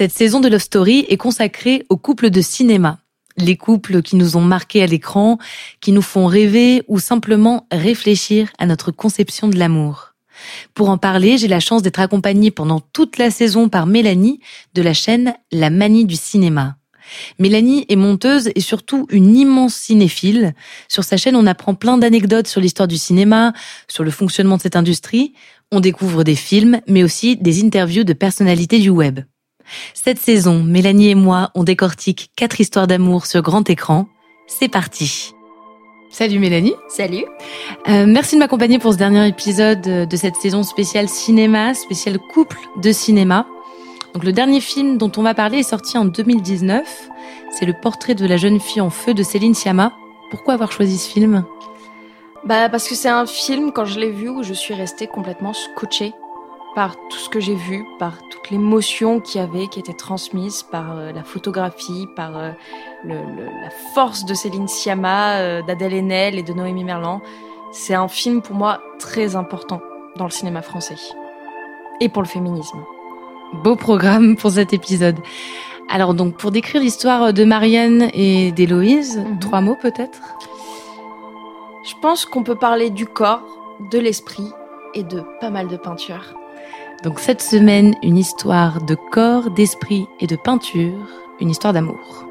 Cette 0.00 0.16
saison 0.16 0.40
de 0.40 0.48
Love 0.48 0.62
Story 0.62 1.04
est 1.10 1.18
consacrée 1.18 1.84
aux 1.90 1.98
couples 1.98 2.30
de 2.30 2.40
cinéma. 2.40 3.00
Les 3.36 3.58
couples 3.58 4.00
qui 4.00 4.16
nous 4.16 4.38
ont 4.38 4.40
marqués 4.40 4.82
à 4.82 4.86
l'écran, 4.86 5.36
qui 5.82 5.92
nous 5.92 6.00
font 6.00 6.24
rêver 6.24 6.82
ou 6.88 6.98
simplement 6.98 7.66
réfléchir 7.70 8.48
à 8.58 8.64
notre 8.64 8.92
conception 8.92 9.46
de 9.46 9.58
l'amour. 9.58 10.14
Pour 10.72 10.88
en 10.88 10.96
parler, 10.96 11.36
j'ai 11.36 11.48
la 11.48 11.60
chance 11.60 11.82
d'être 11.82 12.00
accompagnée 12.00 12.50
pendant 12.50 12.80
toute 12.80 13.18
la 13.18 13.30
saison 13.30 13.68
par 13.68 13.84
Mélanie 13.84 14.40
de 14.72 14.80
la 14.80 14.94
chaîne 14.94 15.34
La 15.52 15.68
Manie 15.68 16.06
du 16.06 16.16
cinéma. 16.16 16.78
Mélanie 17.38 17.84
est 17.90 17.96
monteuse 17.96 18.48
et 18.54 18.62
surtout 18.62 19.06
une 19.10 19.36
immense 19.36 19.74
cinéphile. 19.74 20.54
Sur 20.88 21.04
sa 21.04 21.18
chaîne, 21.18 21.36
on 21.36 21.46
apprend 21.46 21.74
plein 21.74 21.98
d'anecdotes 21.98 22.48
sur 22.48 22.62
l'histoire 22.62 22.88
du 22.88 22.96
cinéma, 22.96 23.52
sur 23.86 24.02
le 24.02 24.10
fonctionnement 24.10 24.56
de 24.56 24.62
cette 24.62 24.76
industrie. 24.76 25.34
On 25.70 25.80
découvre 25.80 26.24
des 26.24 26.36
films, 26.36 26.80
mais 26.86 27.02
aussi 27.02 27.36
des 27.36 27.62
interviews 27.62 28.04
de 28.04 28.14
personnalités 28.14 28.78
du 28.78 28.88
web. 28.88 29.20
Cette 29.94 30.18
saison, 30.18 30.62
Mélanie 30.62 31.10
et 31.10 31.14
moi, 31.14 31.50
on 31.54 31.64
décortique 31.64 32.30
quatre 32.36 32.60
histoires 32.60 32.86
d'amour 32.86 33.26
sur 33.26 33.42
grand 33.42 33.68
écran. 33.68 34.06
C'est 34.46 34.68
parti 34.68 35.34
Salut 36.10 36.40
Mélanie. 36.40 36.74
Salut. 36.88 37.24
Euh, 37.88 38.04
merci 38.04 38.34
de 38.34 38.40
m'accompagner 38.40 38.80
pour 38.80 38.92
ce 38.92 38.98
dernier 38.98 39.28
épisode 39.28 39.80
de 39.80 40.16
cette 40.16 40.34
saison 40.34 40.64
spéciale 40.64 41.08
cinéma, 41.08 41.72
spéciale 41.74 42.18
couple 42.18 42.58
de 42.82 42.90
cinéma. 42.90 43.46
Donc 44.12 44.24
le 44.24 44.32
dernier 44.32 44.60
film 44.60 44.98
dont 44.98 45.12
on 45.16 45.22
va 45.22 45.34
parler 45.34 45.58
est 45.58 45.62
sorti 45.62 45.96
en 45.96 46.04
2019. 46.04 47.08
C'est 47.52 47.64
le 47.64 47.74
portrait 47.80 48.16
de 48.16 48.26
la 48.26 48.36
jeune 48.36 48.58
fille 48.58 48.80
en 48.80 48.90
feu 48.90 49.14
de 49.14 49.22
Céline 49.22 49.54
Sciamma. 49.54 49.92
Pourquoi 50.30 50.54
avoir 50.54 50.72
choisi 50.72 50.98
ce 50.98 51.08
film? 51.08 51.44
Bah 52.44 52.68
parce 52.68 52.88
que 52.88 52.96
c'est 52.96 53.08
un 53.08 53.26
film 53.26 53.70
quand 53.72 53.84
je 53.84 54.00
l'ai 54.00 54.10
vu 54.10 54.28
où 54.28 54.42
je 54.42 54.52
suis 54.52 54.74
restée 54.74 55.06
complètement 55.06 55.52
scotchée 55.52 56.12
par 56.74 56.96
tout 56.96 57.18
ce 57.18 57.28
que 57.28 57.40
j'ai 57.40 57.54
vu, 57.54 57.84
par 57.98 58.18
toute 58.28 58.50
l'émotion 58.50 59.20
qu'il 59.20 59.40
y 59.40 59.44
avait, 59.44 59.66
qui 59.66 59.80
était 59.80 59.92
transmise 59.92 60.62
par 60.62 60.96
euh, 60.96 61.12
la 61.12 61.24
photographie, 61.24 62.06
par 62.14 62.36
euh, 62.38 62.50
le, 63.04 63.14
la 63.14 63.70
force 63.94 64.24
de 64.24 64.34
Céline 64.34 64.68
Sciamma, 64.68 65.38
euh, 65.38 65.62
d'Adèle 65.62 65.94
Haenel 65.94 66.38
et 66.38 66.42
de 66.42 66.52
Noémie 66.52 66.84
Merlan. 66.84 67.20
C'est 67.72 67.94
un 67.94 68.08
film 68.08 68.42
pour 68.42 68.56
moi 68.56 68.80
très 68.98 69.36
important 69.36 69.80
dans 70.16 70.24
le 70.24 70.30
cinéma 70.30 70.62
français 70.62 70.96
et 72.00 72.08
pour 72.08 72.22
le 72.22 72.28
féminisme. 72.28 72.78
Beau 73.64 73.76
programme 73.76 74.36
pour 74.36 74.52
cet 74.52 74.72
épisode. 74.72 75.18
Alors 75.88 76.14
donc 76.14 76.36
pour 76.36 76.52
décrire 76.52 76.80
l'histoire 76.80 77.32
de 77.32 77.44
Marianne 77.44 78.10
et 78.12 78.52
d'Héloïse, 78.52 79.18
mhm. 79.18 79.38
trois 79.40 79.60
mots 79.60 79.76
peut-être? 79.80 80.20
Je 81.84 81.94
pense 82.00 82.26
qu'on 82.26 82.44
peut 82.44 82.56
parler 82.56 82.90
du 82.90 83.06
corps, 83.06 83.42
de 83.90 83.98
l'esprit 83.98 84.52
et 84.94 85.02
de 85.02 85.24
pas 85.40 85.50
mal 85.50 85.66
de 85.66 85.76
peinture. 85.76 86.39
Donc 87.02 87.18
cette 87.18 87.40
semaine, 87.40 87.94
une 88.02 88.18
histoire 88.18 88.82
de 88.82 88.94
corps, 88.94 89.50
d'esprit 89.50 90.06
et 90.20 90.26
de 90.26 90.36
peinture, 90.36 91.08
une 91.40 91.48
histoire 91.48 91.72
d'amour. 91.72 92.26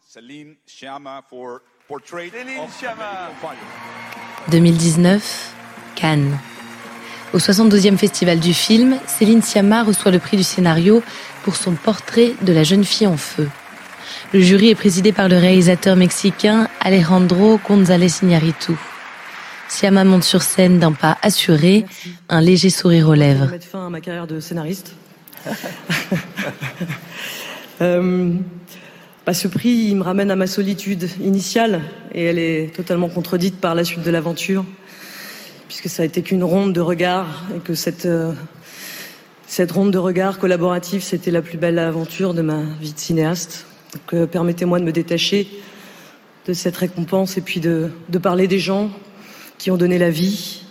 Céline 0.00 0.54
Sciamma 0.66 1.22
2019 4.48 5.53
Cannes. 5.94 6.38
Au 7.32 7.38
72e 7.38 7.96
festival 7.96 8.38
du 8.38 8.54
film, 8.54 8.96
Céline 9.06 9.42
Sciamma 9.42 9.82
reçoit 9.82 10.12
le 10.12 10.18
prix 10.18 10.36
du 10.36 10.44
scénario 10.44 11.02
pour 11.42 11.56
son 11.56 11.72
portrait 11.72 12.32
de 12.42 12.52
la 12.52 12.62
jeune 12.62 12.84
fille 12.84 13.06
en 13.06 13.16
feu. 13.16 13.48
Le 14.32 14.40
jury 14.40 14.70
est 14.70 14.74
présidé 14.74 15.12
par 15.12 15.28
le 15.28 15.36
réalisateur 15.38 15.96
mexicain 15.96 16.68
Alejandro 16.80 17.58
González 17.66 18.22
Iñárritu. 18.22 18.72
Sciamma 19.68 20.04
monte 20.04 20.24
sur 20.24 20.42
scène 20.42 20.78
d'un 20.78 20.92
pas 20.92 21.18
assuré, 21.22 21.86
un 22.28 22.40
léger 22.40 22.70
sourire 22.70 23.08
aux 23.08 23.14
lèvres. 23.14 23.50
mettre 23.50 23.66
fin 23.66 23.86
à 23.86 23.90
ma 23.90 24.00
carrière 24.00 24.26
de 24.26 24.38
scénariste. 24.38 24.94
euh, 27.80 28.34
bah, 29.26 29.34
ce 29.34 29.48
prix, 29.48 29.70
il 29.70 29.96
me 29.96 30.02
ramène 30.02 30.30
à 30.30 30.36
ma 30.36 30.46
solitude 30.46 31.08
initiale 31.20 31.80
et 32.14 32.24
elle 32.24 32.38
est 32.38 32.74
totalement 32.74 33.08
contredite 33.08 33.60
par 33.60 33.74
la 33.74 33.84
suite 33.84 34.02
de 34.02 34.10
l'aventure 34.10 34.64
puisque 35.68 35.88
ça 35.88 36.02
a 36.02 36.06
été 36.06 36.22
qu'une 36.22 36.44
ronde 36.44 36.72
de 36.72 36.80
regard 36.80 37.44
et 37.54 37.60
que 37.60 37.74
cette, 37.74 38.06
euh, 38.06 38.32
cette 39.46 39.72
ronde 39.72 39.92
de 39.92 39.98
regard 39.98 40.38
collaborative, 40.38 41.02
c'était 41.02 41.30
la 41.30 41.42
plus 41.42 41.58
belle 41.58 41.78
aventure 41.78 42.34
de 42.34 42.42
ma 42.42 42.62
vie 42.80 42.92
de 42.92 42.98
cinéaste. 42.98 43.66
Donc 43.92 44.14
euh, 44.14 44.26
permettez-moi 44.26 44.80
de 44.80 44.84
me 44.84 44.92
détacher 44.92 45.48
de 46.46 46.52
cette 46.52 46.76
récompense 46.76 47.38
et 47.38 47.40
puis 47.40 47.60
de, 47.60 47.90
de, 48.08 48.18
parler 48.18 48.48
des 48.48 48.58
gens 48.58 48.90
qui 49.56 49.70
ont 49.70 49.76
donné 49.76 49.98
la 49.98 50.10
vie, 50.10 50.62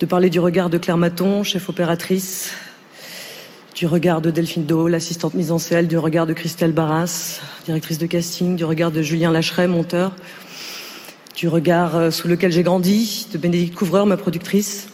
de 0.00 0.06
parler 0.06 0.30
du 0.30 0.40
regard 0.40 0.70
de 0.70 0.78
Claire 0.78 0.96
Maton, 0.96 1.42
chef 1.42 1.68
opératrice, 1.68 2.52
du 3.74 3.86
regard 3.86 4.20
de 4.20 4.30
Delphine 4.30 4.64
Do, 4.64 4.88
l'assistante 4.88 5.34
mise 5.34 5.52
en 5.52 5.58
scène, 5.58 5.86
du 5.86 5.98
regard 5.98 6.26
de 6.26 6.32
Christelle 6.32 6.72
Barras, 6.72 7.40
directrice 7.66 7.98
de 7.98 8.06
casting, 8.06 8.56
du 8.56 8.64
regard 8.64 8.90
de 8.90 9.02
Julien 9.02 9.30
Lacheret, 9.30 9.68
monteur, 9.68 10.12
du 11.34 11.48
regard 11.48 11.96
euh, 11.96 12.10
sous 12.10 12.28
lequel 12.28 12.52
j'ai 12.52 12.62
grandi, 12.62 13.26
de 13.32 13.38
Bénédicte 13.38 13.74
Couvreur, 13.74 14.06
ma 14.06 14.16
productrice, 14.16 14.88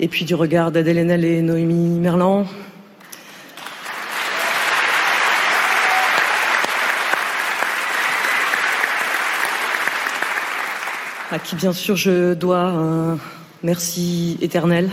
et 0.00 0.08
puis 0.08 0.24
du 0.24 0.34
regard 0.34 0.72
d'Adèle 0.72 0.98
et 0.98 1.42
Noémie 1.42 1.98
Merlan. 2.00 2.46
À 11.30 11.38
qui, 11.38 11.56
bien 11.56 11.72
sûr, 11.72 11.96
je 11.96 12.34
dois 12.34 12.60
un 12.60 13.18
merci 13.64 14.38
éternel. 14.40 14.88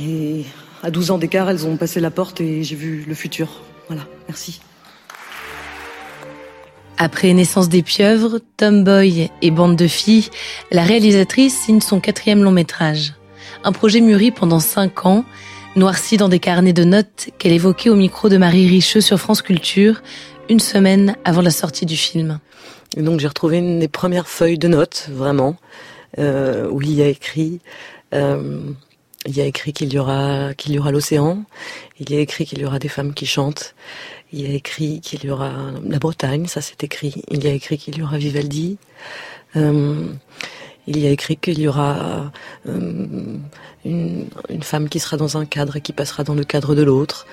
Et 0.00 0.44
à 0.82 0.90
12 0.90 1.12
ans 1.12 1.18
d'écart, 1.18 1.48
elles 1.48 1.66
ont 1.66 1.76
passé 1.76 2.00
la 2.00 2.10
porte 2.10 2.40
et 2.40 2.64
j'ai 2.64 2.74
vu 2.74 3.04
le 3.06 3.14
futur. 3.14 3.62
Voilà, 3.88 4.02
merci. 4.26 4.60
Après 7.04 7.32
Naissance 7.32 7.68
des 7.68 7.82
pieuvres, 7.82 8.38
Tomboy 8.56 9.28
et 9.42 9.50
Bande 9.50 9.74
de 9.74 9.88
filles, 9.88 10.28
la 10.70 10.84
réalisatrice 10.84 11.52
signe 11.52 11.80
son 11.80 11.98
quatrième 11.98 12.44
long 12.44 12.52
métrage. 12.52 13.14
Un 13.64 13.72
projet 13.72 14.00
mûri 14.00 14.30
pendant 14.30 14.60
cinq 14.60 15.04
ans, 15.04 15.24
noirci 15.74 16.16
dans 16.16 16.28
des 16.28 16.38
carnets 16.38 16.72
de 16.72 16.84
notes 16.84 17.30
qu'elle 17.38 17.50
évoquait 17.50 17.90
au 17.90 17.96
micro 17.96 18.28
de 18.28 18.36
Marie 18.36 18.68
Richeux 18.68 19.00
sur 19.00 19.18
France 19.18 19.42
Culture, 19.42 20.00
une 20.48 20.60
semaine 20.60 21.16
avant 21.24 21.42
la 21.42 21.50
sortie 21.50 21.86
du 21.86 21.96
film. 21.96 22.38
Donc 22.96 23.18
j'ai 23.18 23.26
retrouvé 23.26 23.58
une 23.58 23.80
des 23.80 23.88
premières 23.88 24.28
feuilles 24.28 24.58
de 24.58 24.68
notes, 24.68 25.08
vraiment, 25.10 25.56
euh, 26.20 26.68
où 26.70 26.82
il 26.82 26.92
y 26.92 27.02
a 27.02 27.08
écrit... 27.08 27.58
Euh, 28.14 28.60
il 29.24 29.40
a 29.40 29.44
écrit 29.44 29.72
qu'il 29.72 29.92
y 29.92 29.98
aura 30.00 30.52
qu'il 30.54 30.72
y 30.72 30.80
aura 30.80 30.90
l'océan, 30.90 31.44
il 32.00 32.10
y 32.10 32.16
a 32.16 32.20
écrit 32.20 32.44
qu'il 32.44 32.58
y 32.58 32.64
aura 32.64 32.80
des 32.80 32.88
femmes 32.88 33.14
qui 33.14 33.24
chantent, 33.24 33.76
il 34.32 34.40
y 34.40 34.50
a 34.50 34.54
écrit 34.54 35.00
qu'il 35.00 35.24
y 35.24 35.30
aura 35.30 35.52
la 35.86 35.98
Bretagne, 35.98 36.46
ça 36.46 36.60
c'est 36.60 36.82
écrit. 36.84 37.22
Il 37.30 37.44
y 37.44 37.48
a 37.48 37.52
écrit 37.52 37.78
qu'il 37.78 37.98
y 37.98 38.02
aura 38.02 38.18
Vivaldi. 38.18 38.78
Euh, 39.56 40.06
il 40.86 40.98
y 40.98 41.06
a 41.06 41.10
écrit 41.10 41.36
qu'il 41.36 41.60
y 41.60 41.68
aura 41.68 42.32
euh, 42.66 43.38
une, 43.84 44.26
femme 44.62 44.88
qui 44.88 44.98
sera 44.98 45.16
dans 45.16 45.36
un 45.36 45.44
cadre 45.44 45.76
et 45.76 45.80
qui 45.80 45.92
passera 45.92 46.24
dans 46.24 46.34
le 46.34 46.44
cadre 46.44 46.74
de 46.74 46.82
l'autre. 46.82 47.26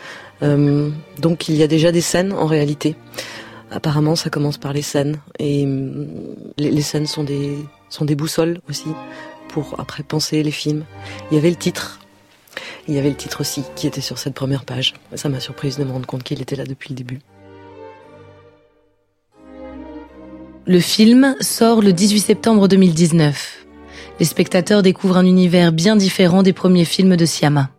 Euh, 0.44 0.90
donc 1.20 1.50
il 1.50 1.56
y 1.56 1.64
a 1.64 1.68
déjà 1.68 1.92
des 1.92 2.02
scènes 2.02 2.34
en 2.34 2.46
réalité. 2.46 2.96
Apparemment, 3.72 4.16
ça 4.16 4.30
commence 4.30 4.58
par 4.58 4.74
les 4.74 4.82
scènes 4.82 5.20
et 5.38 5.66
les, 6.58 6.72
les 6.72 6.82
scènes 6.82 7.06
sont 7.06 7.24
des 7.24 7.58
sont 7.90 8.06
des 8.06 8.16
boussoles 8.16 8.62
aussi 8.70 8.90
pour 9.48 9.80
après 9.80 10.04
penser 10.04 10.44
les 10.44 10.52
films. 10.52 10.84
Il 11.32 11.36
y 11.36 11.38
avait 11.38 11.50
le 11.50 11.56
titre 11.56 11.99
il 12.90 12.96
y 12.96 12.98
avait 12.98 13.10
le 13.10 13.16
titre 13.16 13.42
aussi 13.42 13.64
qui 13.76 13.86
était 13.86 14.02
sur 14.02 14.18
cette 14.18 14.34
première 14.34 14.66
page. 14.66 14.96
Ça 15.14 15.30
m'a 15.30 15.40
surprise 15.40 15.78
de 15.78 15.84
me 15.84 15.92
rendre 15.92 16.08
compte 16.08 16.24
qu'il 16.24 16.42
était 16.42 16.56
là 16.56 16.66
depuis 16.66 16.90
le 16.90 16.96
début. 16.96 17.20
Le 20.66 20.80
film 20.80 21.36
sort 21.40 21.82
le 21.82 21.94
18 21.94 22.20
septembre 22.20 22.68
2019. 22.68 23.66
Les 24.20 24.26
spectateurs 24.26 24.82
découvrent 24.82 25.18
un 25.18 25.26
univers 25.26 25.72
bien 25.72 25.96
différent 25.96 26.42
des 26.42 26.52
premiers 26.52 26.86
films 26.86 27.16
de 27.16 27.26
Siama. 27.26 27.70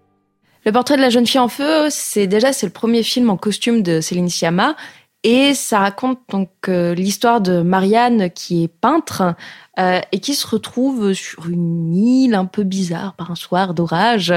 Le 0.64 0.72
portrait 0.72 0.96
de 0.96 1.02
la 1.02 1.10
jeune 1.10 1.26
fille 1.26 1.40
en 1.40 1.48
feu, 1.48 1.88
c'est 1.90 2.26
déjà 2.26 2.52
c'est 2.52 2.66
le 2.66 2.72
premier 2.72 3.02
film 3.02 3.30
en 3.30 3.36
costume 3.36 3.82
de 3.82 4.00
Céline 4.00 4.28
Sciamma 4.28 4.76
et 5.22 5.52
ça 5.52 5.80
raconte 5.80 6.18
donc 6.30 6.48
euh, 6.68 6.94
l'histoire 6.94 7.42
de 7.42 7.60
Marianne 7.60 8.30
qui 8.30 8.64
est 8.64 8.68
peintre 8.68 9.34
euh, 9.78 10.00
et 10.12 10.20
qui 10.20 10.34
se 10.34 10.46
retrouve 10.46 11.12
sur 11.12 11.48
une 11.50 11.94
île 11.94 12.34
un 12.34 12.46
peu 12.46 12.62
bizarre 12.62 13.12
par 13.14 13.30
un 13.30 13.34
soir 13.34 13.74
d'orage 13.74 14.32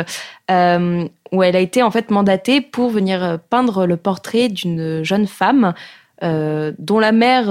euh, 0.52 1.08
où 1.32 1.42
elle 1.42 1.56
a 1.56 1.62
été 1.62 1.82
en 1.84 1.92
fait 1.92 2.12
mandatée 2.12 2.60
pour 2.60 2.90
venir 2.90 3.40
peindre 3.50 3.86
le 3.86 3.96
portrait 3.96 4.50
d'une 4.50 5.04
jeune 5.04 5.28
femme 5.28 5.74
dont 6.22 7.00
la 7.00 7.12
mère 7.12 7.48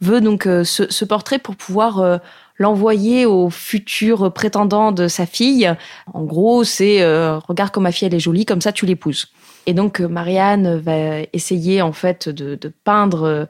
veut 0.00 0.20
donc 0.20 0.44
ce, 0.44 0.90
ce, 0.90 1.04
portrait 1.04 1.38
pour 1.38 1.54
pouvoir 1.54 2.20
l'envoyer 2.58 3.24
au 3.24 3.50
futur 3.50 4.32
prétendant 4.32 4.90
de 4.90 5.06
sa 5.06 5.26
fille. 5.26 5.72
En 6.12 6.24
gros, 6.24 6.64
c'est 6.64 7.04
regarde 7.46 7.70
comme 7.70 7.84
ma 7.84 7.92
fille 7.92 8.08
elle 8.08 8.14
est 8.14 8.18
jolie, 8.18 8.46
comme 8.46 8.62
ça 8.62 8.72
tu 8.72 8.84
l'épouses. 8.84 9.28
Et 9.66 9.74
donc 9.74 10.00
euh, 10.00 10.08
Marianne 10.08 10.76
va 10.76 11.20
essayer 11.32 11.82
en 11.82 11.92
fait 11.92 12.28
de, 12.28 12.72
peindre 12.84 13.48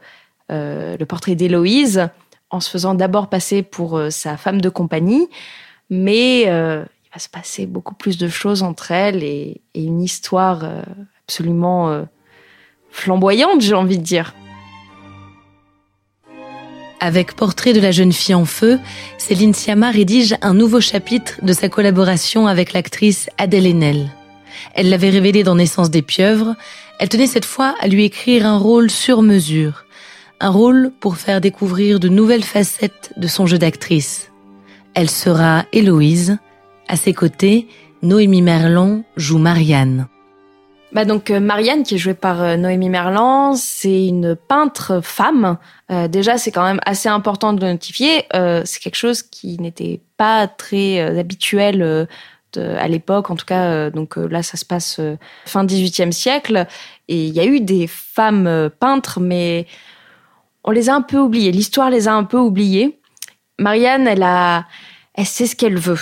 euh, 0.50 0.96
le 0.96 1.06
portrait 1.06 1.34
d'Héloïse 1.34 2.08
en 2.50 2.60
se 2.60 2.70
faisant 2.70 2.94
d'abord 2.94 3.28
passer 3.28 3.62
pour 3.62 4.00
sa 4.10 4.36
femme 4.36 4.60
de 4.60 4.68
compagnie, 4.68 5.28
mais 5.90 6.42
il 6.42 6.46
va 7.12 7.18
se 7.18 7.28
passer 7.28 7.66
beaucoup 7.66 7.94
plus 7.94 8.16
de 8.16 8.28
choses 8.28 8.62
entre 8.62 8.92
elles 8.92 9.24
et 9.24 9.60
une 9.74 10.00
histoire 10.00 10.62
absolument 11.26 12.06
flamboyante, 12.92 13.60
j'ai 13.60 13.74
envie 13.74 13.98
de 13.98 14.04
dire. 14.04 14.34
Avec 17.04 17.34
Portrait 17.34 17.74
de 17.74 17.80
la 17.80 17.90
jeune 17.90 18.12
fille 18.12 18.34
en 18.34 18.46
feu, 18.46 18.78
Céline 19.18 19.52
Sciamma 19.52 19.90
rédige 19.90 20.36
un 20.40 20.54
nouveau 20.54 20.80
chapitre 20.80 21.34
de 21.42 21.52
sa 21.52 21.68
collaboration 21.68 22.46
avec 22.46 22.72
l'actrice 22.72 23.28
Adèle 23.36 23.66
Haenel. 23.66 24.08
Elle 24.74 24.88
l'avait 24.88 25.10
révélé 25.10 25.42
dans 25.42 25.56
Naissance 25.56 25.90
des 25.90 26.02
pieuvres, 26.02 26.54
elle 26.98 27.08
tenait 27.08 27.26
cette 27.26 27.44
fois 27.44 27.74
à 27.80 27.88
lui 27.88 28.04
écrire 28.04 28.46
un 28.46 28.56
rôle 28.56 28.90
sur 28.90 29.22
mesure, 29.22 29.84
un 30.40 30.50
rôle 30.50 30.92
pour 31.00 31.16
faire 31.16 31.40
découvrir 31.40 32.00
de 32.00 32.08
nouvelles 32.08 32.44
facettes 32.44 33.12
de 33.16 33.26
son 33.26 33.46
jeu 33.46 33.58
d'actrice. 33.58 34.30
Elle 34.94 35.10
sera 35.10 35.64
Héloïse, 35.72 36.38
à 36.88 36.96
ses 36.96 37.12
côtés, 37.12 37.66
Noémie 38.02 38.42
Merlon 38.42 39.04
joue 39.16 39.38
Marianne. 39.38 40.06
Bah 40.94 41.04
donc 41.04 41.32
euh, 41.32 41.40
Marianne, 41.40 41.82
qui 41.82 41.96
est 41.96 41.98
jouée 41.98 42.14
par 42.14 42.40
euh, 42.40 42.56
Noémie 42.56 42.88
Merlan, 42.88 43.56
c'est 43.56 44.06
une 44.06 44.36
peintre 44.36 45.00
femme. 45.02 45.58
Euh, 45.90 46.06
déjà, 46.06 46.38
c'est 46.38 46.52
quand 46.52 46.62
même 46.62 46.78
assez 46.86 47.08
important 47.08 47.52
de 47.52 47.60
le 47.60 47.72
notifier. 47.72 48.24
c'est 48.32 48.80
quelque 48.80 48.96
chose 48.96 49.22
qui 49.22 49.58
n'était 49.58 50.00
pas 50.16 50.46
très 50.46 51.00
habituel 51.18 52.06
à 52.58 52.88
l'époque. 52.88 53.30
En 53.30 53.36
tout 53.36 53.46
cas, 53.46 53.90
donc 53.90 54.16
là, 54.16 54.42
ça 54.42 54.56
se 54.56 54.64
passe 54.64 55.00
fin 55.46 55.64
18e 55.64 56.12
siècle. 56.12 56.66
Et 57.08 57.26
il 57.26 57.34
y 57.34 57.40
a 57.40 57.44
eu 57.44 57.60
des 57.60 57.86
femmes 57.86 58.70
peintres, 58.80 59.20
mais 59.20 59.66
on 60.64 60.70
les 60.70 60.88
a 60.88 60.94
un 60.94 61.02
peu 61.02 61.18
oubliées. 61.18 61.52
L'histoire 61.52 61.90
les 61.90 62.08
a 62.08 62.14
un 62.14 62.24
peu 62.24 62.38
oubliées. 62.38 62.98
Marianne, 63.58 64.08
elle 64.08 64.22
a, 64.22 64.66
elle 65.14 65.26
sait 65.26 65.46
ce 65.46 65.54
qu'elle 65.54 65.78
veut. 65.78 66.00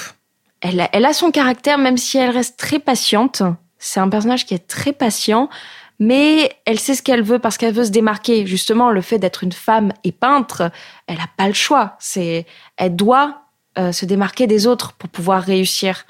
Elle 0.60 0.88
elle 0.92 1.04
a 1.04 1.12
son 1.12 1.30
caractère, 1.30 1.78
même 1.78 1.96
si 1.96 2.18
elle 2.18 2.30
reste 2.30 2.58
très 2.58 2.78
patiente. 2.78 3.42
C'est 3.78 4.00
un 4.00 4.08
personnage 4.08 4.46
qui 4.46 4.54
est 4.54 4.66
très 4.68 4.92
patient, 4.92 5.50
mais 5.98 6.52
elle 6.64 6.78
sait 6.78 6.94
ce 6.94 7.02
qu'elle 7.02 7.22
veut 7.22 7.40
parce 7.40 7.58
qu'elle 7.58 7.74
veut 7.74 7.84
se 7.84 7.90
démarquer. 7.90 8.46
Justement, 8.46 8.90
le 8.90 9.00
fait 9.00 9.18
d'être 9.18 9.42
une 9.42 9.52
femme 9.52 9.92
et 10.04 10.12
peintre, 10.12 10.70
elle 11.08 11.16
n'a 11.16 11.28
pas 11.36 11.48
le 11.48 11.54
choix. 11.54 11.96
C'est, 11.98 12.46
elle 12.76 12.94
doit 12.94 13.42
euh, 13.78 13.90
se 13.90 14.06
démarquer 14.06 14.46
des 14.46 14.68
autres 14.68 14.92
pour 14.92 15.08
pouvoir 15.10 15.42
réussir. 15.42 16.06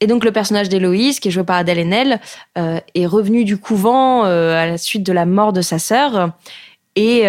Et 0.00 0.06
donc 0.06 0.24
le 0.24 0.32
personnage 0.32 0.68
d'Héloïse, 0.68 1.20
qui 1.20 1.28
est 1.28 1.30
joué 1.30 1.44
par 1.44 1.56
Adèle 1.56 1.78
Haenel, 1.78 2.20
euh, 2.56 2.80
est 2.94 3.06
revenu 3.06 3.44
du 3.44 3.58
couvent 3.58 4.24
euh, 4.24 4.56
à 4.56 4.66
la 4.66 4.78
suite 4.78 5.02
de 5.02 5.12
la 5.12 5.26
mort 5.26 5.52
de 5.52 5.60
sa 5.60 5.78
sœur. 5.78 6.32
Et 6.96 7.22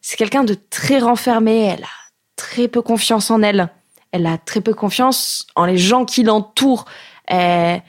c'est 0.00 0.16
quelqu'un 0.16 0.42
de 0.42 0.54
très 0.54 0.98
renfermé. 0.98 1.66
Elle 1.66 1.84
a 1.84 1.96
très 2.34 2.66
peu 2.66 2.82
confiance 2.82 3.30
en 3.30 3.42
elle. 3.42 3.68
Elle 4.10 4.26
a 4.26 4.38
très 4.38 4.60
peu 4.60 4.72
confiance 4.74 5.46
en 5.54 5.64
les 5.64 5.76
gens 5.76 6.04
qui 6.04 6.22
l'entourent. 6.22 6.86
elle 7.28 7.82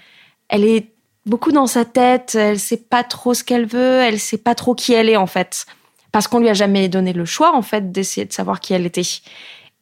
est 0.51 0.91
beaucoup 1.25 1.51
dans 1.51 1.65
sa 1.65 1.85
tête. 1.85 2.35
Elle 2.35 2.59
sait 2.59 2.77
pas 2.77 3.03
trop 3.03 3.33
ce 3.33 3.43
qu'elle 3.43 3.65
veut. 3.65 4.01
Elle 4.01 4.19
sait 4.19 4.37
pas 4.37 4.53
trop 4.53 4.75
qui 4.75 4.93
elle 4.93 5.09
est 5.09 5.17
en 5.17 5.27
fait, 5.27 5.65
parce 6.11 6.27
qu'on 6.27 6.39
lui 6.39 6.49
a 6.49 6.53
jamais 6.53 6.89
donné 6.89 7.13
le 7.13 7.25
choix 7.25 7.55
en 7.55 7.61
fait 7.61 7.91
d'essayer 7.91 8.25
de 8.25 8.33
savoir 8.33 8.59
qui 8.59 8.73
elle 8.73 8.85
était. 8.85 9.03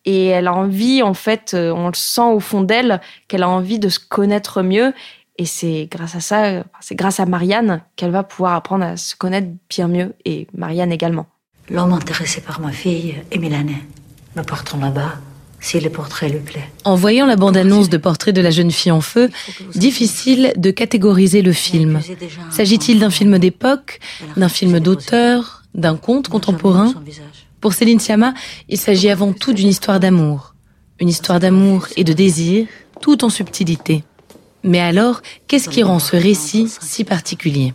Et 0.05 0.27
elle 0.27 0.47
a 0.47 0.53
envie 0.53 1.01
en 1.01 1.13
fait, 1.13 1.53
euh, 1.53 1.71
on 1.71 1.87
le 1.87 1.95
sent 1.95 2.21
au 2.21 2.39
fond 2.39 2.61
d'elle 2.61 3.01
qu'elle 3.27 3.43
a 3.43 3.49
envie 3.49 3.79
de 3.79 3.89
se 3.89 3.99
connaître 3.99 4.61
mieux. 4.61 4.93
Et 5.37 5.45
c'est 5.45 5.87
grâce 5.91 6.15
à 6.15 6.21
ça, 6.21 6.63
c'est 6.79 6.95
grâce 6.95 7.19
à 7.19 7.25
Marianne 7.25 7.81
qu'elle 7.95 8.11
va 8.11 8.23
pouvoir 8.23 8.53
apprendre 8.53 8.85
à 8.85 8.97
se 8.97 9.15
connaître 9.15 9.47
bien 9.69 9.87
mieux 9.87 10.13
et 10.23 10.47
Marianne 10.55 10.91
également. 10.91 11.25
L'homme 11.69 11.93
intéressé 11.93 12.41
par 12.41 12.61
ma 12.61 12.71
fille 12.71 13.15
est 13.31 13.37
milanais. 13.37 13.81
Nous 14.35 14.43
partons 14.43 14.79
là-bas 14.79 15.15
si 15.59 15.79
le 15.79 15.89
portrait 15.89 16.29
lui 16.29 16.39
plaît. 16.39 16.69
En 16.83 16.95
voyant 16.95 17.25
la 17.25 17.35
bande-annonce 17.35 17.89
de 17.89 17.97
Portrait 17.97 18.33
de 18.33 18.41
la 18.41 18.51
jeune 18.51 18.71
fille 18.71 18.91
en 18.91 19.01
feu, 19.01 19.29
difficile 19.73 20.53
de 20.57 20.69
catégoriser 20.69 21.41
le 21.41 21.53
film. 21.53 22.01
S'agit-il 22.51 22.99
d'un 22.99 23.09
film 23.09 23.39
d'époque, 23.39 23.99
d'un 24.37 24.49
film 24.49 24.79
d'auteur, 24.79 25.63
d'un 25.73 25.95
conte 25.97 26.29
contemporain 26.29 26.93
Pour 27.65 27.73
Céline 27.73 27.99
Sciamma, 27.99 28.35
il 28.69 28.77
s'agit 28.77 29.09
avant 29.09 29.33
tout 29.33 29.51
d'une 29.51 29.69
histoire 29.69 29.99
d'amour. 29.99 30.53
Une 30.99 31.09
histoire 31.09 31.39
d'amour 31.39 31.87
et 31.97 32.03
de 32.03 32.13
désir, 32.13 32.67
tout 33.01 33.25
en 33.25 33.29
subtilité. 33.29 34.03
Mais 34.61 34.79
alors, 34.79 35.23
qu'est-ce 35.47 35.67
qui 35.67 35.81
rend 35.81 35.97
ce 35.97 36.15
récit 36.15 36.71
si 36.79 37.03
particulier? 37.03 37.73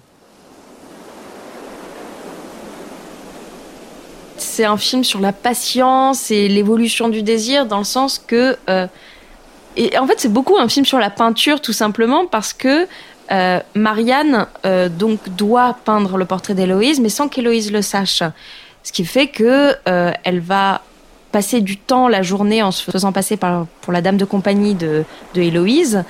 C'est 4.36 4.64
un 4.64 4.76
film 4.76 5.02
sur 5.02 5.18
la 5.18 5.32
patience 5.32 6.30
et 6.30 6.46
l'évolution 6.46 7.08
du 7.08 7.24
désir, 7.24 7.66
dans 7.66 7.78
le 7.78 7.84
sens 7.84 8.22
que. 8.24 8.56
Euh, 8.68 8.86
et 9.76 9.98
en 9.98 10.06
fait, 10.06 10.20
c'est 10.20 10.32
beaucoup 10.32 10.56
un 10.56 10.68
film 10.68 10.86
sur 10.86 11.00
la 11.00 11.10
peinture, 11.10 11.60
tout 11.60 11.72
simplement, 11.72 12.26
parce 12.26 12.52
que 12.52 12.86
euh, 13.32 13.58
Marianne 13.74 14.46
euh, 14.64 14.88
donc 14.88 15.18
doit 15.30 15.76
peindre 15.84 16.16
le 16.16 16.26
portrait 16.26 16.54
d'Héloïse, 16.54 17.00
mais 17.00 17.08
sans 17.08 17.26
qu'Héloïse 17.26 17.72
le 17.72 17.82
sache. 17.82 18.22
Ce 18.82 18.92
qui 18.92 19.04
fait 19.04 19.28
que 19.28 19.76
elle 19.84 20.40
va 20.40 20.82
passer 21.32 21.60
du 21.60 21.76
temps 21.76 22.08
la 22.08 22.22
journée 22.22 22.62
en 22.62 22.70
se 22.70 22.90
faisant 22.90 23.12
passer 23.12 23.36
pour 23.36 23.92
la 23.92 24.00
dame 24.00 24.16
de 24.16 24.24
compagnie 24.24 24.74
de, 24.74 25.04
de 25.34 25.42
Héloïse, 25.42 26.04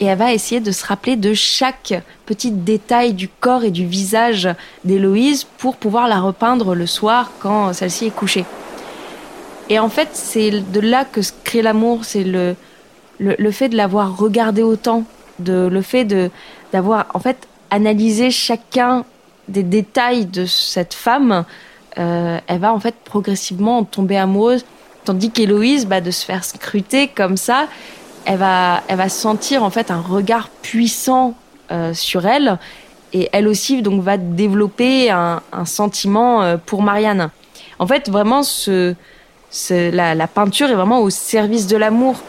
et 0.00 0.06
elle 0.06 0.18
va 0.18 0.32
essayer 0.32 0.60
de 0.60 0.70
se 0.70 0.86
rappeler 0.86 1.16
de 1.16 1.34
chaque 1.34 1.94
petit 2.26 2.50
détail 2.50 3.14
du 3.14 3.28
corps 3.28 3.64
et 3.64 3.70
du 3.70 3.86
visage 3.86 4.48
d'Héloïse 4.84 5.44
pour 5.44 5.76
pouvoir 5.76 6.08
la 6.08 6.20
repeindre 6.20 6.74
le 6.74 6.86
soir 6.86 7.32
quand 7.40 7.72
celle-ci 7.72 8.06
est 8.06 8.10
couchée. 8.10 8.44
Et 9.70 9.78
en 9.78 9.88
fait, 9.88 10.10
c'est 10.12 10.50
de 10.50 10.80
là 10.80 11.04
que 11.04 11.20
se 11.20 11.32
crée 11.44 11.62
l'amour, 11.62 12.04
c'est 12.04 12.24
le, 12.24 12.54
le, 13.18 13.50
fait 13.50 13.68
de 13.68 13.76
l'avoir 13.76 14.16
regardé 14.16 14.62
autant, 14.62 15.04
de, 15.40 15.68
le 15.70 15.82
fait 15.82 16.04
de 16.04 16.30
d'avoir 16.72 17.06
en 17.14 17.18
fait 17.18 17.48
analysé 17.70 18.30
chacun 18.30 19.04
des 19.48 19.62
détails 19.62 20.26
de 20.26 20.46
cette 20.46 20.94
femme. 20.94 21.44
Euh, 21.98 22.38
elle 22.46 22.60
va 22.60 22.72
en 22.72 22.80
fait 22.80 22.94
progressivement 23.04 23.82
tomber 23.84 24.16
amoureuse, 24.16 24.64
tandis 25.04 25.30
qu'Héloïse, 25.30 25.86
bah, 25.86 26.00
de 26.00 26.10
se 26.10 26.24
faire 26.24 26.44
scruter 26.44 27.08
comme 27.08 27.36
ça, 27.36 27.66
elle 28.24 28.38
va, 28.38 28.82
elle 28.88 28.98
va 28.98 29.08
sentir 29.08 29.64
en 29.64 29.70
fait 29.70 29.90
un 29.90 30.00
regard 30.00 30.48
puissant 30.62 31.34
euh, 31.72 31.94
sur 31.94 32.26
elle. 32.26 32.58
Et 33.12 33.28
elle 33.32 33.48
aussi 33.48 33.80
donc 33.82 34.02
va 34.02 34.18
développer 34.18 35.10
un, 35.10 35.40
sentiment 35.64 36.42
euh, 36.42 36.56
pour 36.58 36.82
Marianne. 36.82 37.30
En 37.78 37.86
fait, 37.86 38.10
vraiment, 38.10 38.42
la, 39.70 40.26
peinture 40.26 40.68
est 40.68 40.74
vraiment 40.74 41.00
au 41.00 41.10
service 41.10 41.66
de 41.66 41.76
l'amour. 41.76 42.20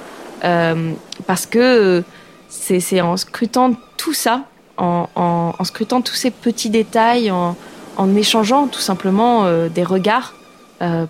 Parce 0.42 1.46
que 1.46 2.04
c'est 2.48 3.02
en 3.02 3.18
scrutant 3.18 3.74
tout 3.98 4.14
ça, 4.14 4.44
en, 4.78 5.10
en, 5.16 5.64
scrutant 5.66 6.02
tous 6.02 6.14
ces 6.14 6.32
petits 6.32 6.70
détails, 6.70 7.30
en, 7.30 7.58
en 7.98 8.16
échangeant 8.16 8.68
tout 8.68 8.80
simplement 8.80 9.46
des 9.68 9.84
regards 9.84 10.34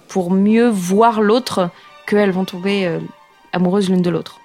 pour 0.07 0.31
mieux 0.31 0.67
voir 0.67 1.21
l'autre 1.21 1.69
qu'elles 2.07 2.31
vont 2.31 2.45
tomber 2.45 2.89
amoureuses 3.53 3.89
l'une 3.89 4.01
de 4.01 4.09
l'autre. 4.09 4.39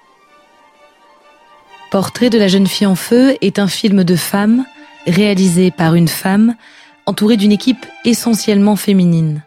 Portrait 1.91 2.29
de 2.29 2.37
la 2.37 2.47
jeune 2.47 2.67
fille 2.67 2.87
en 2.87 2.95
feu 2.95 3.37
est 3.41 3.59
un 3.59 3.67
film 3.67 4.03
de 4.03 4.15
femme, 4.15 4.65
réalisé 5.07 5.71
par 5.71 5.95
une 5.95 6.07
femme, 6.07 6.55
entourée 7.05 7.37
d'une 7.37 7.51
équipe 7.51 7.85
essentiellement 8.03 8.75
féminine. 8.75 9.43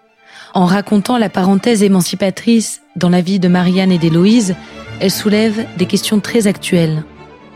En 0.54 0.64
racontant 0.64 1.18
la 1.18 1.28
parenthèse 1.28 1.82
émancipatrice 1.82 2.80
dans 2.96 3.10
la 3.10 3.20
vie 3.20 3.38
de 3.38 3.48
Marianne 3.48 3.92
et 3.92 3.98
d'Héloïse, 3.98 4.54
elle 5.00 5.10
soulève 5.10 5.66
des 5.76 5.86
questions 5.86 6.20
très 6.20 6.46
actuelles. 6.46 7.04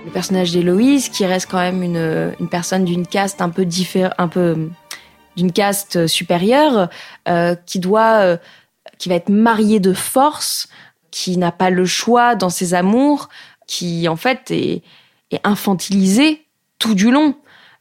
Le 0.05 0.11
personnage 0.11 0.53
d'Héloïse, 0.53 1.09
qui 1.09 1.25
reste 1.25 1.49
quand 1.51 1.59
même 1.59 1.83
une, 1.83 2.49
personne 2.51 2.85
d'une 2.85 3.07
caste 3.07 3.41
un 3.41 3.49
peu 3.49 3.65
différente, 3.65 4.13
un 4.19 4.29
peu 4.29 4.69
d'une 5.37 5.53
caste 5.53 6.07
supérieure, 6.07 6.89
euh, 7.29 7.55
qui 7.67 7.79
doit, 7.79 8.21
euh, 8.21 8.37
qui 8.99 9.09
va 9.09 9.15
être 9.15 9.29
mariée 9.29 9.81
de 9.81 9.93
force, 9.93 10.69
qui 11.11 11.37
n'a 11.37 11.53
pas 11.53 11.71
le 11.71 11.85
choix 11.85 12.35
dans 12.35 12.51
ses 12.51 12.75
amours, 12.75 13.29
qui 13.67 14.09
en 14.09 14.17
fait 14.17 14.51
est, 14.51 14.83
infantilisée 15.45 16.45
tout 16.79 16.95
du 16.95 17.11
long. 17.11 17.35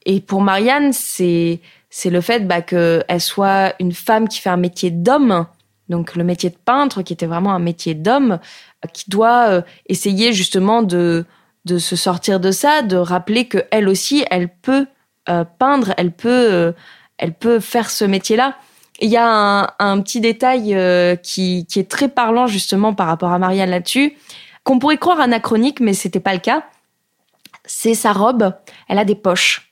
Et 0.06 0.22
pour 0.22 0.42
Marianne, 0.42 0.94
c'est 0.94 1.60
c'est 1.90 2.10
le 2.10 2.22
fait 2.22 2.48
bah, 2.48 2.62
qu'elle 2.62 3.04
soit 3.20 3.74
une 3.82 3.92
femme 3.92 4.30
qui 4.30 4.40
fait 4.40 4.50
un 4.50 4.56
métier 4.56 4.90
d'homme, 4.90 5.46
donc 5.90 6.16
le 6.16 6.24
métier 6.24 6.50
de 6.50 6.56
peintre, 6.56 7.02
qui 7.02 7.12
était 7.12 7.26
vraiment 7.26 7.54
un 7.54 7.60
métier 7.60 7.94
d'homme, 7.94 8.40
qui 8.94 9.10
doit 9.10 9.50
euh, 9.50 9.62
essayer 9.88 10.32
justement 10.32 10.82
de 10.82 11.26
de 11.66 11.78
se 11.78 11.96
sortir 11.96 12.40
de 12.40 12.52
ça, 12.52 12.82
de 12.82 12.96
rappeler 12.96 13.48
que 13.48 13.60
elle 13.72 13.88
aussi, 13.88 14.26
elle 14.32 14.50
peut 14.50 14.88
euh, 15.30 15.44
peindre, 15.60 15.94
elle 15.98 16.12
peut 16.12 16.30
euh, 16.30 16.72
elle 17.22 17.34
peut 17.34 17.62
faire 17.62 17.90
ce 17.90 18.04
métier-là. 18.04 18.58
Il 19.00 19.10
y 19.10 19.18
a 19.18 19.76
un, 19.80 20.02
petit 20.02 20.20
détail 20.20 20.76
euh, 20.76 21.16
qui, 21.16 21.66
qui 21.66 21.80
est 21.80 21.90
très 21.90 22.10
parlant 22.10 22.48
justement 22.48 22.94
par 22.94 23.08
rapport 23.08 23.32
à 23.32 23.40
Marianne 23.40 23.70
là-dessus, 23.70 24.18
qu'on 24.64 24.80
pourrait 24.80 24.98
croire 24.98 25.22
anachronique, 25.22 25.80
mais 25.80 25.94
c'était 25.94 26.20
pas 26.20 26.34
le 26.34 26.40
cas. 26.40 26.64
C'est 27.64 27.94
sa 27.94 28.12
robe, 28.12 28.54
elle 28.90 29.00
a 29.00 29.06
des 29.06 29.16
poches. 29.16 29.72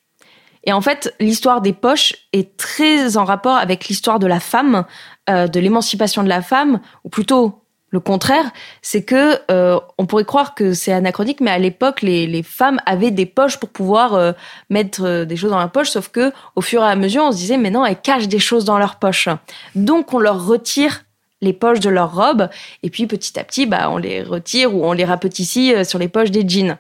Et 0.63 0.73
en 0.73 0.81
fait, 0.81 1.13
l'histoire 1.19 1.61
des 1.61 1.73
poches 1.73 2.13
est 2.33 2.55
très 2.57 3.17
en 3.17 3.25
rapport 3.25 3.57
avec 3.57 3.87
l'histoire 3.87 4.19
de 4.19 4.27
la 4.27 4.39
femme, 4.39 4.85
euh, 5.29 5.47
de 5.47 5.59
l'émancipation 5.59 6.23
de 6.23 6.29
la 6.29 6.41
femme, 6.41 6.79
ou 7.03 7.09
plutôt 7.09 7.63
le 7.89 7.99
contraire, 7.99 8.51
c'est 8.81 9.03
que 9.03 9.39
euh, 9.49 9.79
on 9.99 10.05
pourrait 10.05 10.23
croire 10.23 10.55
que 10.55 10.73
c'est 10.73 10.93
anachronique, 10.93 11.41
mais 11.41 11.51
à 11.51 11.59
l'époque, 11.59 12.01
les, 12.01 12.25
les, 12.25 12.41
femmes 12.41 12.79
avaient 12.85 13.11
des 13.11 13.25
poches 13.25 13.57
pour 13.57 13.67
pouvoir 13.67 14.13
euh, 14.13 14.31
mettre 14.69 15.03
euh, 15.03 15.25
des 15.25 15.35
choses 15.35 15.51
dans 15.51 15.59
la 15.59 15.67
poche, 15.67 15.89
sauf 15.89 16.07
que 16.07 16.31
au 16.55 16.61
fur 16.61 16.81
et 16.81 16.87
à 16.87 16.95
mesure, 16.95 17.23
on 17.25 17.33
se 17.33 17.37
disait, 17.37 17.57
mais 17.57 17.69
non, 17.69 17.85
elles 17.85 17.99
cachent 17.99 18.29
des 18.29 18.39
choses 18.39 18.63
dans 18.63 18.79
leur 18.79 18.95
poche. 18.95 19.27
Donc, 19.75 20.13
on 20.13 20.19
leur 20.19 20.45
retire 20.45 21.03
les 21.41 21.51
poches 21.51 21.81
de 21.81 21.89
leur 21.89 22.15
robe, 22.15 22.47
et 22.81 22.89
puis 22.89 23.07
petit 23.07 23.37
à 23.37 23.43
petit, 23.43 23.65
bah, 23.65 23.89
on 23.91 23.97
les 23.97 24.23
retire 24.23 24.73
ou 24.73 24.85
on 24.85 24.93
les 24.93 25.03
rapetissit 25.03 25.83
sur 25.83 25.99
les 25.99 26.07
poches 26.07 26.31
des 26.31 26.47
jeans. 26.47 26.77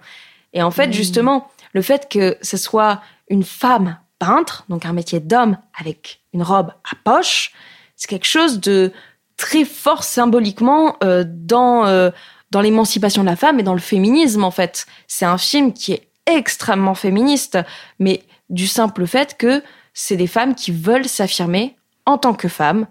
Et 0.53 0.63
en 0.63 0.71
fait, 0.71 0.87
mmh. 0.87 0.93
justement, 0.93 1.51
le 1.73 1.81
fait 1.81 2.07
que 2.09 2.37
ce 2.41 2.55
soit 2.55 3.01
une 3.29 3.43
femme 3.43 3.97
peintre, 4.17 4.63
donc 4.69 4.85
un 4.85 4.93
métier 4.93 5.19
d'homme 5.19 5.57
avec 5.77 6.21
une 6.31 6.41
robe 6.41 6.71
à 6.89 6.95
poche, 7.03 7.51
c'est 7.97 8.09
quelque 8.09 8.27
chose 8.27 8.61
de 8.61 8.93
très 9.35 9.65
fort 9.65 10.03
symboliquement 10.03 10.95
euh, 11.03 11.25
dans 11.27 11.85
euh, 11.85 12.11
dans 12.51 12.61
l'émancipation 12.61 13.21
de 13.21 13.27
la 13.27 13.35
femme 13.35 13.59
et 13.59 13.63
dans 13.63 13.73
le 13.73 13.79
féminisme 13.79 14.43
en 14.43 14.51
fait. 14.51 14.85
C'est 15.07 15.25
un 15.25 15.37
film 15.37 15.73
qui 15.73 15.93
est 15.93 16.07
extrêmement 16.25 16.95
féministe, 16.95 17.57
mais 17.99 18.23
du 18.49 18.67
simple 18.67 19.05
fait 19.07 19.37
que 19.37 19.63
c'est 19.93 20.17
des 20.17 20.27
femmes 20.27 20.55
qui 20.55 20.71
veulent 20.71 21.07
s'affirmer 21.07 21.75
en 22.05 22.17
tant 22.17 22.33
que 22.33 22.47
femmes, 22.47 22.87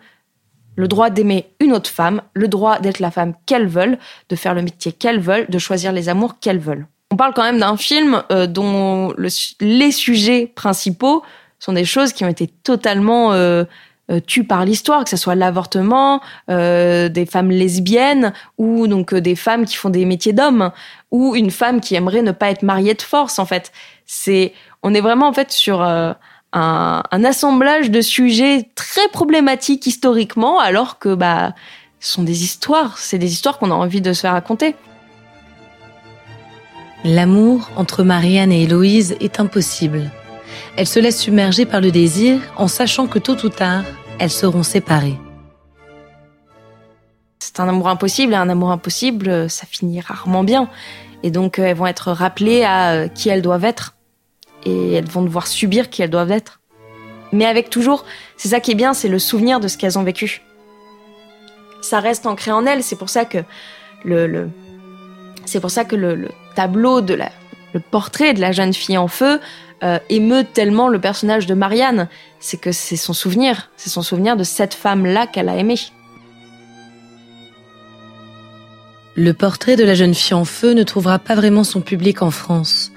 le 0.77 0.87
droit 0.87 1.11
d'aimer 1.11 1.47
une 1.59 1.73
autre 1.73 1.91
femme, 1.91 2.23
le 2.35 2.47
droit 2.47 2.79
d'être 2.79 3.01
la 3.01 3.11
femme 3.11 3.35
qu'elles 3.47 3.67
veulent, 3.67 3.99
de 4.29 4.37
faire 4.37 4.55
le 4.55 4.63
métier 4.63 4.93
qu'elles 4.93 5.21
veulent, 5.21 5.47
de 5.49 5.59
choisir 5.59 5.91
les 5.91 6.09
amours 6.09 6.39
qu'elles 6.39 6.61
veulent. 6.61 6.87
On 7.11 7.17
parle 7.17 7.35
quand 7.35 7.43
même 7.43 7.59
d'un 7.59 7.77
film 7.77 8.23
euh, 8.31 8.47
dont 8.47 9.13
le, 9.17 9.29
les 9.61 9.91
sujets 9.91 10.47
principaux 10.47 11.23
sont 11.59 11.73
des 11.73 11.85
choses 11.85 12.13
qui 12.13 12.25
ont 12.25 12.29
été 12.29 12.47
totalement 12.47 13.33
euh, 13.33 13.65
euh, 14.11 14.21
tues 14.21 14.45
par 14.45 14.65
l'histoire, 14.65 15.05
que 15.05 15.11
ce 15.11 15.19
soit 15.19 15.35
l'avortement, 15.35 16.23
euh, 16.51 17.11
des 17.11 17.27
femmes 17.27 17.51
lesbiennes 17.51 18.33
ou 18.57 18.87
donc 18.87 19.13
euh, 19.13 19.21
des 19.21 19.37
femmes 19.37 19.67
qui 19.67 19.77
font 19.77 19.91
des 19.91 20.07
métiers 20.07 20.33
d'hommes 20.33 20.71
ou 21.11 21.37
une 21.37 21.51
femme 21.51 21.81
qui 21.81 21.95
aimerait 21.95 22.23
ne 22.23 22.33
pas 22.33 22.49
être 22.49 22.63
mariée 22.63 22.95
de 22.95 23.03
force. 23.03 23.39
En 23.39 23.45
fait, 23.45 23.71
c'est 24.07 24.55
on 24.83 24.95
est 24.95 25.03
vraiment 25.03 25.29
en 25.29 25.33
fait 25.35 25.53
sur 25.53 25.83
un, 25.83 26.17
un, 26.53 27.25
assemblage 27.25 27.91
de 27.91 28.01
sujets 28.01 28.71
très 28.75 29.07
problématiques 29.09 29.87
historiquement, 29.87 30.59
alors 30.59 30.99
que 30.99 31.15
bah 31.15 31.55
ce 32.01 32.13
sont 32.15 32.23
des 32.23 32.45
histoires, 32.45 32.97
c'est 32.97 33.19
des 33.19 33.33
histoires 33.33 33.59
qu'on 33.59 33.71
a 33.71 33.75
envie 33.75 34.01
de 34.01 34.15
se 34.15 34.23
faire 34.23 34.33
raconter. 34.33 34.75
L'amour 37.05 37.69
entre 37.77 38.05
Marianne 38.05 38.53
et 38.53 38.63
Héloïse 38.63 39.17
est 39.21 39.39
impossible. 39.39 40.11
Elle 40.77 40.87
se 40.87 41.01
laisse 41.01 41.21
submerger 41.21 41.67
par 41.67 41.81
le 41.81 41.91
désir 41.91 42.41
en 42.57 42.69
sachant 42.69 43.07
que 43.07 43.19
tôt 43.19 43.37
ou 43.45 43.49
tard, 43.49 43.85
elles 44.19 44.31
seront 44.31 44.63
séparées. 44.63 45.19
C'est 47.39 47.61
un 47.61 47.69
amour 47.69 47.89
impossible 47.89 48.33
et 48.33 48.37
un 48.37 48.49
amour 48.49 48.71
impossible, 48.71 49.49
ça 49.49 49.67
finit 49.67 50.01
rarement 50.01 50.45
bien. 50.45 50.69
Et 51.23 51.31
donc 51.31 51.59
elles 51.59 51.77
vont 51.77 51.87
être 51.87 52.13
rappelées 52.13 52.65
à 52.65 53.09
qui 53.09 53.29
elles 53.29 53.43
doivent 53.43 53.65
être. 53.65 53.95
Et 54.65 54.93
elles 54.93 55.09
vont 55.09 55.23
devoir 55.23 55.47
subir 55.47 55.91
qui 55.91 56.03
elles 56.03 56.11
doivent 56.11 56.33
être. 56.33 56.61
Mais 57.33 57.45
avec 57.45 57.71
toujours, 57.71 58.05
c'est 58.37 58.49
ça 58.49 58.61
qui 58.61 58.73
est 58.73 58.75
bien, 58.75 58.95
c'est 58.95 59.09
le 59.09 59.19
souvenir 59.19 59.61
de 59.61 59.69
ce 59.69 59.77
qu'elles 59.77 59.99
ont 59.99 60.03
vécu. 60.03 60.43
Ça 61.81 62.01
reste 62.01 62.27
ancré 62.27 62.51
en 62.51 62.67
elles, 62.67 62.83
c'est 62.83 62.97
pour 62.97 63.09
ça 63.09 63.25
que 63.25 63.39
le, 64.05 64.27
le 64.27 64.51
c'est 65.45 65.61
pour 65.61 65.71
ça 65.71 65.85
que 65.85 65.97
le, 65.97 66.15
le 66.15 66.29
tableau 66.55 67.01
de 67.01 67.15
la, 67.15 67.31
le 67.73 67.81
portrait 67.81 68.35
de 68.35 68.41
la 68.41 68.53
jeune 68.53 68.75
fille 68.75 68.99
en 68.99 69.09
feu 69.09 69.41
euh, 69.83 69.99
émeut 70.09 70.45
tellement 70.45 70.89
le 70.89 71.01
personnage 71.01 71.47
de 71.47 71.55
Marianne. 71.55 72.09
C'est 72.41 72.61
que 72.61 72.73
c'est 72.73 72.97
son 72.97 73.13
souvenir, 73.13 73.71
c'est 73.77 73.91
son 73.91 74.03
souvenir 74.03 74.37
de 74.37 74.45
cette 74.45 74.75
femme-là 74.75 75.27
qu'elle 75.27 75.49
a 75.49 75.57
aimée. 75.57 75.79
Le 79.15 79.33
portrait 79.33 79.77
de 79.77 79.85
la 79.85 79.95
jeune 79.95 80.15
fille 80.15 80.35
en 80.35 80.45
feu 80.45 80.73
ne 80.73 80.83
trouvera 80.83 81.19
pas 81.19 81.35
vraiment 81.35 81.65
son 81.65 81.81
public 81.81 82.23
en 82.23 82.31
France. 82.31 82.93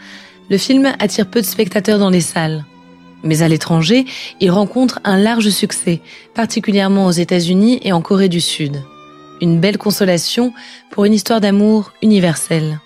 Le 0.49 0.57
film 0.57 0.91
attire 0.99 1.27
peu 1.27 1.41
de 1.41 1.45
spectateurs 1.45 1.99
dans 1.99 2.09
les 2.09 2.21
salles. 2.21 2.65
Mais 3.23 3.41
à 3.43 3.47
l'étranger, 3.47 4.05
il 4.39 4.51
rencontre 4.51 4.99
un 5.03 5.17
large 5.17 5.49
succès, 5.49 6.01
particulièrement 6.33 7.05
aux 7.05 7.11
États-Unis 7.11 7.79
et 7.83 7.93
en 7.93 8.01
Corée 8.01 8.29
du 8.29 8.41
Sud 8.41 8.81
une 9.41 9.59
belle 9.59 9.77
consolation 9.77 10.53
pour 10.91 11.05
une 11.05 11.13
histoire 11.13 11.41
d'amour 11.41 11.91
universelle. 12.01 12.79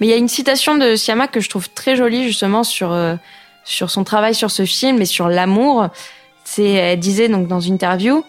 Mais 0.00 0.06
il 0.06 0.10
y 0.10 0.12
a 0.12 0.16
une 0.16 0.28
citation 0.28 0.76
de 0.76 0.96
Siama 0.96 1.28
que 1.28 1.40
je 1.40 1.48
trouve 1.48 1.70
très 1.70 1.96
jolie 1.96 2.24
justement 2.24 2.64
sur 2.64 2.92
euh, 2.92 3.16
sur 3.64 3.90
son 3.90 4.04
travail 4.04 4.34
sur 4.34 4.50
ce 4.50 4.64
film 4.64 5.00
et 5.00 5.06
sur 5.06 5.28
l'amour. 5.28 5.88
C'est 6.44 6.70
elle 6.70 7.00
disait 7.00 7.28
donc 7.28 7.48
dans 7.48 7.60
une 7.60 7.74
interview 7.74 8.24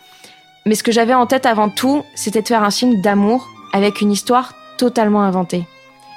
mais 0.65 0.73
ce 0.73 0.83
que 0.83 0.91
j'avais 0.91 1.13
en 1.13 1.27
tête 1.27 1.45
avant 1.45 1.69
tout, 1.69 2.03
c'était 2.15 2.41
de 2.41 2.47
faire 2.47 2.63
un 2.63 2.71
film 2.71 2.99
d'amour 3.01 3.47
avec 3.71 4.01
une 4.01 4.11
histoire 4.11 4.53
totalement 4.77 5.21
inventée. 5.21 5.65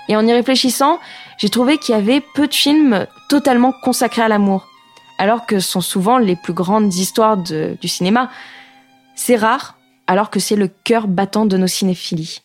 Et 0.09 0.17
en 0.17 0.27
y 0.27 0.33
réfléchissant, 0.33 1.01
j'ai 1.37 1.51
trouvé 1.51 1.77
qu'il 1.77 1.95
y 1.95 1.99
avait 1.99 2.23
peu 2.35 2.49
de 2.49 2.55
films 2.55 3.07
totalement 3.29 3.73
consacrés 3.73 4.23
à 4.23 4.29
l'amour, 4.29 4.67
alors 5.19 5.45
que 5.45 5.61
ce 5.61 5.71
sont 5.71 5.83
souvent 5.83 6.17
les 6.17 6.35
plus 6.35 6.55
grandes 6.55 6.95
histoires 6.95 7.37
du 7.37 7.89
cinéma. 7.89 8.31
C'est 9.15 9.37
rare, 9.37 9.77
alors 10.07 10.31
que 10.31 10.41
c'est 10.41 10.57
le 10.57 10.69
cœur 10.69 11.09
battant 11.09 11.45
de 11.45 11.59
nos 11.59 11.67
cinéphilies. 11.67 12.41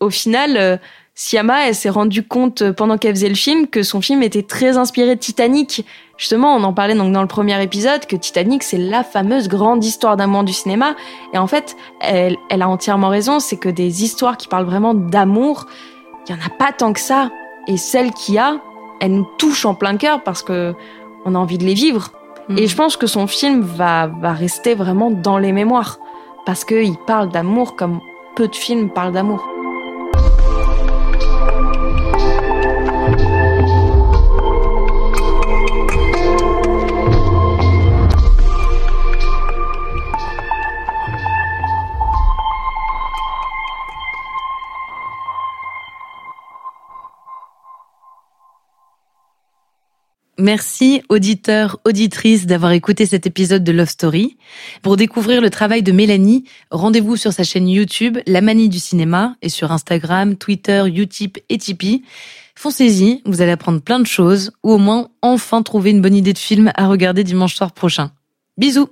Au 0.00 0.10
final, 0.10 0.56
euh, 0.58 0.76
Siama, 1.20 1.66
elle 1.66 1.74
s'est 1.74 1.90
rendue 1.90 2.22
compte 2.22 2.62
euh, 2.62 2.72
pendant 2.72 2.96
qu'elle 2.96 3.16
faisait 3.16 3.28
le 3.28 3.34
film 3.34 3.66
que 3.66 3.82
son 3.82 4.00
film 4.00 4.22
était 4.22 4.44
très 4.44 4.76
inspiré 4.76 5.16
de 5.16 5.20
Titanic. 5.20 5.84
Justement, 6.16 6.54
on 6.54 6.62
en 6.62 6.72
parlait 6.72 6.94
donc 6.94 7.12
dans 7.12 7.22
le 7.22 7.26
premier 7.28 7.60
épisode 7.60 8.06
que 8.06 8.14
Titanic, 8.14 8.62
c'est 8.62 8.78
la 8.78 9.02
fameuse 9.02 9.48
grande 9.48 9.84
histoire 9.84 10.16
d'amour 10.16 10.44
du 10.44 10.52
cinéma. 10.52 10.94
Et 11.34 11.38
en 11.38 11.48
fait, 11.48 11.76
elle, 12.00 12.36
elle 12.50 12.62
a 12.62 12.68
entièrement 12.68 13.08
raison, 13.08 13.40
c'est 13.40 13.56
que 13.56 13.68
des 13.68 14.04
histoires 14.04 14.36
qui 14.36 14.46
parlent 14.46 14.64
vraiment 14.64 14.94
d'amour, 14.94 15.66
il 16.28 16.36
y 16.36 16.38
en 16.38 16.46
a 16.46 16.50
pas 16.50 16.70
tant 16.70 16.92
que 16.92 17.00
ça. 17.00 17.32
Et 17.66 17.78
celle 17.78 18.12
qu'il 18.12 18.36
y 18.36 18.38
a, 18.38 18.60
elle 19.00 19.10
nous 19.10 19.28
touche 19.38 19.64
en 19.64 19.74
plein 19.74 19.96
cœur 19.96 20.22
parce 20.22 20.44
que 20.44 20.72
on 21.24 21.34
a 21.34 21.38
envie 21.38 21.58
de 21.58 21.64
les 21.64 21.74
vivre. 21.74 22.12
Mmh. 22.48 22.58
Et 22.58 22.68
je 22.68 22.76
pense 22.76 22.96
que 22.96 23.08
son 23.08 23.26
film 23.26 23.62
va, 23.62 24.06
va 24.06 24.34
rester 24.34 24.76
vraiment 24.76 25.10
dans 25.10 25.38
les 25.38 25.50
mémoires 25.50 25.98
parce 26.46 26.64
qu'il 26.64 26.96
parle 27.08 27.28
d'amour 27.28 27.74
comme 27.74 27.98
peu 28.36 28.46
de 28.46 28.54
films 28.54 28.90
parlent 28.90 29.12
d'amour. 29.12 29.57
Merci 50.40 51.02
auditeurs, 51.08 51.80
auditrices 51.84 52.46
d'avoir 52.46 52.70
écouté 52.70 53.06
cet 53.06 53.26
épisode 53.26 53.64
de 53.64 53.72
Love 53.72 53.88
Story. 53.88 54.36
Pour 54.82 54.96
découvrir 54.96 55.40
le 55.40 55.50
travail 55.50 55.82
de 55.82 55.90
Mélanie, 55.90 56.44
rendez-vous 56.70 57.16
sur 57.16 57.32
sa 57.32 57.42
chaîne 57.42 57.68
YouTube 57.68 58.18
La 58.24 58.40
Manie 58.40 58.68
du 58.68 58.78
cinéma 58.78 59.34
et 59.42 59.48
sur 59.48 59.72
Instagram, 59.72 60.36
Twitter, 60.36 60.84
Utip 60.94 61.38
et 61.48 61.58
Tipeee. 61.58 62.04
Foncez-y, 62.54 63.20
vous 63.26 63.42
allez 63.42 63.50
apprendre 63.50 63.80
plein 63.80 63.98
de 63.98 64.06
choses 64.06 64.52
ou 64.62 64.70
au 64.70 64.78
moins 64.78 65.08
enfin 65.22 65.62
trouver 65.62 65.90
une 65.90 66.00
bonne 66.00 66.14
idée 66.14 66.34
de 66.34 66.38
film 66.38 66.70
à 66.76 66.86
regarder 66.86 67.24
dimanche 67.24 67.56
soir 67.56 67.72
prochain. 67.72 68.12
Bisous. 68.56 68.90